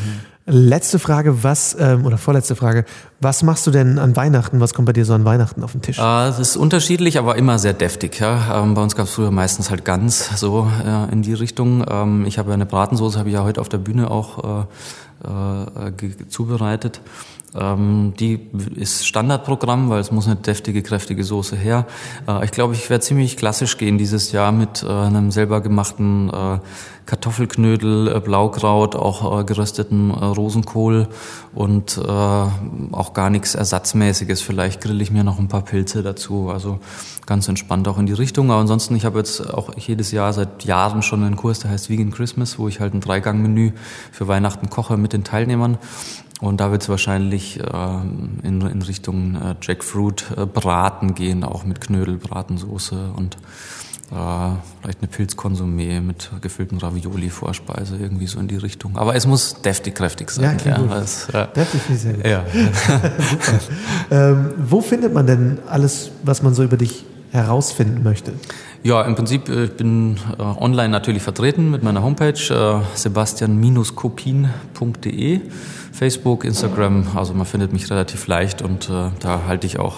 [0.46, 2.84] Letzte Frage, was, ähm, oder vorletzte Frage,
[3.18, 4.60] was machst du denn an Weihnachten?
[4.60, 5.98] Was kommt bei dir so an Weihnachten auf den Tisch?
[5.98, 8.20] Äh, es ist unterschiedlich, aber immer sehr deftig.
[8.20, 8.62] Ja?
[8.62, 11.82] Ähm, bei uns gab es früher meistens halt ganz so äh, in die Richtung.
[11.88, 14.66] Ähm, ich habe ja eine Bratensoße, habe ich ja heute auf der Bühne auch
[15.24, 17.00] äh, äh, zubereitet.
[17.54, 18.40] Ähm, die
[18.74, 21.86] ist Standardprogramm, weil es muss eine deftige, kräftige Soße her.
[22.26, 26.30] Äh, ich glaube, ich werde ziemlich klassisch gehen dieses Jahr mit äh, einem selber gemachten
[26.30, 26.58] äh,
[27.06, 31.08] Kartoffelknödel, äh, Blaukraut, auch äh, gerösteten äh, Rosenkohl
[31.54, 34.40] und auch gar nichts Ersatzmäßiges.
[34.42, 36.50] Vielleicht grill ich mir noch ein paar Pilze dazu.
[36.52, 36.80] Also
[37.26, 38.50] ganz entspannt auch in die Richtung.
[38.50, 41.90] Aber ansonsten, ich habe jetzt auch jedes Jahr seit Jahren schon einen Kurs, der heißt
[41.90, 43.70] Vegan Christmas, wo ich halt ein Dreigangmenü
[44.10, 45.78] für Weihnachten koche mit den Teilnehmern.
[46.40, 47.64] Und da wird es wahrscheinlich äh,
[48.42, 53.36] in, in Richtung äh, Jackfruit äh, Braten gehen, auch mit Knödel, Bratensoße und
[54.10, 58.96] äh, vielleicht eine Pilzkonsumé mit gefüllten Ravioli Vorspeise, irgendwie so in die Richtung.
[58.96, 60.58] Aber es muss deftig, kräftig sein.
[60.64, 61.46] Ja, ja, es, ja.
[61.46, 62.26] Deftig, sehr gut.
[62.26, 62.44] Ja.
[64.10, 68.32] ähm, wo findet man denn alles, was man so über dich herausfinden möchte?
[68.82, 75.40] Ja, im Prinzip, äh, ich bin äh, online natürlich vertreten mit meiner Homepage äh, sebastian-kopin.de,
[75.92, 79.94] Facebook, Instagram, also man findet mich relativ leicht und äh, da halte ich auch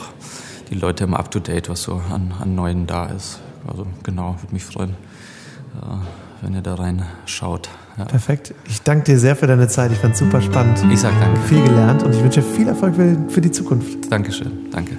[0.70, 3.40] die Leute immer up to date, was so an, an Neuen da ist.
[3.66, 4.94] Also genau, würde mich freuen, äh,
[6.42, 7.68] wenn ihr da reinschaut.
[7.98, 8.04] Ja.
[8.04, 8.54] Perfekt.
[8.68, 9.90] Ich danke dir sehr für deine Zeit.
[9.90, 10.84] Ich fand es super spannend.
[10.92, 11.40] Ich sag danke.
[11.48, 12.94] Viel gelernt und ich wünsche viel Erfolg
[13.28, 14.12] für die Zukunft.
[14.12, 14.70] Dankeschön.
[14.70, 14.98] Danke.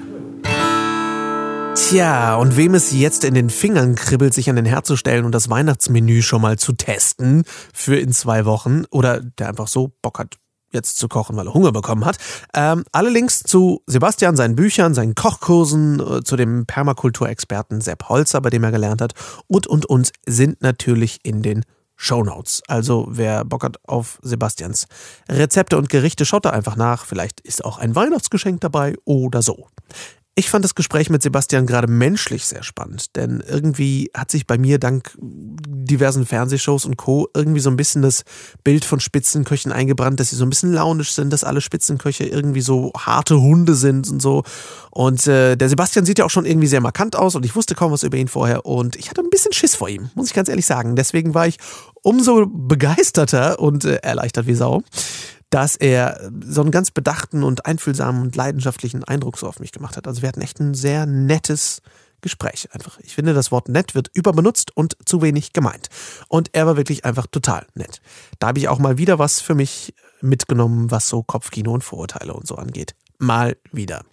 [1.77, 5.25] Tja, und wem es jetzt in den Fingern kribbelt, sich an den Herd zu stellen
[5.25, 9.93] und das Weihnachtsmenü schon mal zu testen für in zwei Wochen oder der einfach so
[10.01, 10.37] Bock hat,
[10.71, 12.17] jetzt zu kochen, weil er Hunger bekommen hat.
[12.53, 18.41] Ähm, alle Links zu Sebastian, seinen Büchern, seinen Kochkursen, äh, zu dem Permakulturexperten Sepp Holzer,
[18.41, 19.13] bei dem er gelernt hat
[19.45, 21.63] und, und, und sind natürlich in den
[21.95, 22.63] Show Notes.
[22.67, 24.87] Also wer Bock hat auf Sebastians
[25.29, 27.05] Rezepte und Gerichte, schaut da einfach nach.
[27.05, 29.67] Vielleicht ist auch ein Weihnachtsgeschenk dabei oder so.
[30.39, 34.59] Ich fand das Gespräch mit Sebastian gerade menschlich sehr spannend, denn irgendwie hat sich bei
[34.59, 37.27] mir dank diversen Fernsehshows und Co.
[37.33, 38.21] irgendwie so ein bisschen das
[38.63, 42.61] Bild von Spitzenköchen eingebrannt, dass sie so ein bisschen launisch sind, dass alle Spitzenköche irgendwie
[42.61, 44.43] so harte Hunde sind und so.
[44.91, 47.73] Und äh, der Sebastian sieht ja auch schon irgendwie sehr markant aus und ich wusste
[47.73, 50.35] kaum was über ihn vorher und ich hatte ein bisschen Schiss vor ihm, muss ich
[50.35, 50.95] ganz ehrlich sagen.
[50.95, 51.57] Deswegen war ich
[52.03, 54.83] umso begeisterter und äh, erleichtert wie Sau
[55.49, 59.97] dass er so einen ganz bedachten und einfühlsamen und leidenschaftlichen Eindruck so auf mich gemacht
[59.97, 60.07] hat.
[60.07, 61.81] Also wir hatten echt ein sehr nettes
[62.21, 62.99] Gespräch einfach.
[62.99, 65.87] Ich finde, das Wort nett wird überbenutzt und zu wenig gemeint.
[66.27, 68.01] Und er war wirklich einfach total nett.
[68.39, 72.33] Da habe ich auch mal wieder was für mich mitgenommen, was so Kopfkino und Vorurteile
[72.33, 72.95] und so angeht.
[73.19, 74.03] Mal wieder.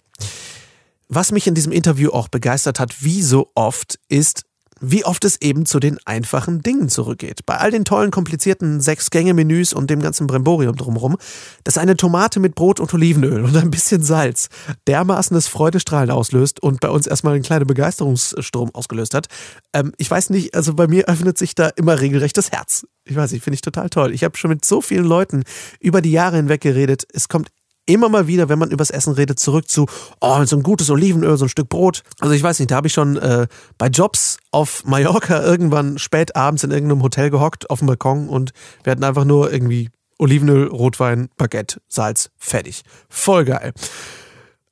[1.07, 4.45] Was mich in diesem Interview auch begeistert hat, wie so oft, ist,
[4.81, 7.45] wie oft es eben zu den einfachen Dingen zurückgeht.
[7.45, 11.17] Bei all den tollen, komplizierten Sechs-Gänge-Menüs und dem ganzen Bremborium drumherum,
[11.63, 14.49] dass eine Tomate mit Brot und Olivenöl und ein bisschen Salz
[14.87, 19.27] dermaßen das Freudestrahlen auslöst und bei uns erstmal einen kleinen Begeisterungsstrom ausgelöst hat.
[19.73, 22.85] Ähm, ich weiß nicht, also bei mir öffnet sich da immer regelrecht das Herz.
[23.05, 24.13] Ich weiß nicht, finde ich total toll.
[24.13, 25.43] Ich habe schon mit so vielen Leuten
[25.79, 27.05] über die Jahre hinweg geredet.
[27.13, 27.49] Es kommt
[27.85, 29.85] immer mal wieder, wenn man übers Essen redet, zurück zu,
[30.21, 32.03] oh, so ein gutes Olivenöl, so ein Stück Brot.
[32.19, 36.35] Also ich weiß nicht, da habe ich schon äh, bei Jobs auf Mallorca irgendwann spät
[36.35, 38.51] abends in irgendeinem Hotel gehockt, auf dem Balkon und
[38.83, 42.83] wir hatten einfach nur irgendwie Olivenöl, Rotwein, Baguette, Salz, fertig.
[43.09, 43.73] Voll geil.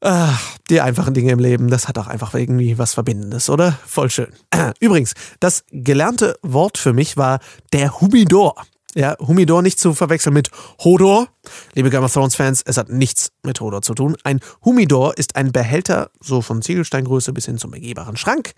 [0.05, 3.79] Ach, die einfachen Dinge im Leben, das hat auch einfach irgendwie was Verbindendes, oder?
[3.85, 4.33] Voll schön.
[4.81, 7.39] Übrigens, das gelernte Wort für mich war
[7.71, 8.55] der Humidor.
[8.95, 10.51] Ja, Humidor nicht zu verwechseln mit
[10.83, 11.27] Hodor.
[11.73, 14.15] Liebe Game of Thrones Fans, es hat nichts mit Hodor zu tun.
[14.23, 18.53] Ein Humidor ist ein Behälter, so von Ziegelsteingröße bis hin zum begehbaren Schrank,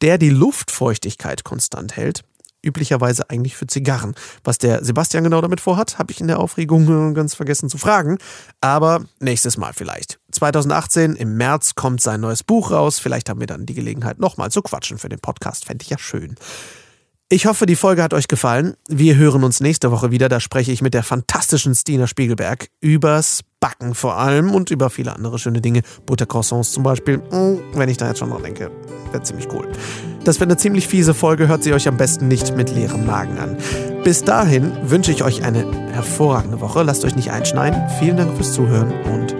[0.00, 2.22] der die Luftfeuchtigkeit konstant hält.
[2.62, 4.14] Üblicherweise eigentlich für Zigarren.
[4.44, 8.18] Was der Sebastian genau damit vorhat, habe ich in der Aufregung ganz vergessen zu fragen.
[8.60, 10.20] Aber nächstes Mal vielleicht.
[10.30, 12.98] 2018 im März kommt sein neues Buch raus.
[12.98, 15.64] Vielleicht haben wir dann die Gelegenheit, nochmal zu quatschen für den Podcast.
[15.64, 16.36] Fände ich ja schön.
[17.32, 18.74] Ich hoffe, die Folge hat euch gefallen.
[18.88, 20.28] Wir hören uns nächste Woche wieder.
[20.28, 25.14] Da spreche ich mit der fantastischen Stina Spiegelberg übers Backen vor allem und über viele
[25.14, 25.82] andere schöne Dinge.
[26.06, 27.22] Buttercroissants zum Beispiel.
[27.30, 28.72] Hm, wenn ich da jetzt schon dran denke,
[29.12, 29.68] wäre ziemlich cool.
[30.24, 31.46] Das wird eine ziemlich fiese Folge.
[31.46, 33.56] Hört sie euch am besten nicht mit leerem Magen an.
[34.02, 36.82] Bis dahin wünsche ich euch eine hervorragende Woche.
[36.82, 37.80] Lasst euch nicht einschneiden.
[38.00, 39.36] Vielen Dank fürs Zuhören und